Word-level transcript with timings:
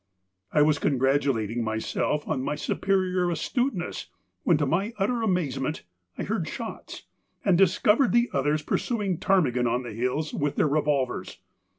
I 0.51 0.63
was 0.63 0.79
congratulating 0.79 1.63
myself 1.63 2.27
on 2.27 2.41
my 2.41 2.55
superior 2.55 3.29
astuteness, 3.29 4.07
when, 4.41 4.57
to 4.57 4.65
my 4.65 4.93
utter 4.97 5.21
amazement, 5.21 5.83
I 6.17 6.23
heard 6.23 6.47
shots, 6.49 7.03
and 7.45 7.55
discovered 7.55 8.11
the 8.11 8.31
others 8.33 8.63
pursuing 8.63 9.19
ptarmigan 9.19 9.67
on 9.67 9.83
the 9.83 9.93
hills 9.93 10.33
with 10.33 10.55
their 10.55 10.67
revolvers. 10.67 11.37